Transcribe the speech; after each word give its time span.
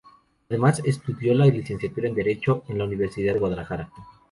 Además, 0.49 0.81
estudió 0.83 1.35
la 1.35 1.45
licenciatura 1.45 2.07
en 2.07 2.15
Derecho, 2.15 2.63
en 2.67 2.79
la 2.79 2.85
Universidad 2.85 3.35
de 3.35 3.39
Guadalajara. 3.39 3.91